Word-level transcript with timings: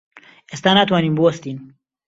ئێستا 0.51 0.71
ناتوانین 0.77 1.13
بوەستین. 1.17 1.57